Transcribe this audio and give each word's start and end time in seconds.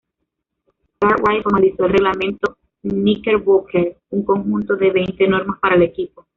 Cartwright 0.99 1.43
formalizó 1.43 1.85
el 1.85 1.91
Reglamento 1.91 2.57
Knickerbocker, 2.81 3.97
un 4.09 4.23
conjunto 4.23 4.75
de 4.75 4.89
veinte 4.89 5.27
normas 5.27 5.59
para 5.59 5.75
el 5.75 5.83
equipo. 5.83 6.25